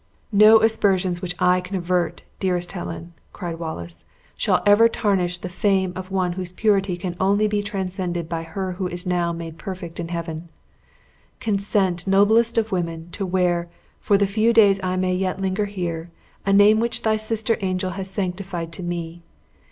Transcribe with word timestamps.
"No 0.33 0.61
aspersions 0.63 1.21
which 1.21 1.35
I 1.37 1.61
can 1.61 1.75
avert, 1.75 2.23
dearest 2.39 2.71
Helen," 2.71 3.13
cried 3.33 3.59
Wallace, 3.59 4.03
"shall 4.35 4.63
ever 4.65 4.89
tarnish 4.89 5.37
the 5.37 5.47
fame 5.47 5.93
of 5.95 6.09
one 6.09 6.31
whose 6.33 6.51
purity 6.51 6.97
can 6.97 7.15
only 7.19 7.47
be 7.47 7.61
transcended 7.61 8.27
by 8.27 8.41
her 8.41 8.71
who 8.71 8.87
is 8.87 9.05
now 9.05 9.31
made 9.31 9.59
perfect 9.59 9.99
in 9.99 10.07
heaven! 10.07 10.49
Consent, 11.39 12.07
noblest 12.07 12.57
of 12.57 12.71
women, 12.71 13.11
to 13.11 13.27
wear, 13.27 13.69
for 13.99 14.17
the 14.17 14.25
few 14.25 14.53
days 14.53 14.79
I 14.81 14.95
may 14.95 15.13
yet 15.13 15.39
linger 15.39 15.65
here, 15.65 16.09
a 16.47 16.51
name 16.51 16.79
which 16.79 17.03
thy 17.03 17.15
sister 17.15 17.57
angel 17.61 17.91
has 17.91 18.09
sanctified 18.09 18.71
to 18.71 18.81
me. 18.81 19.21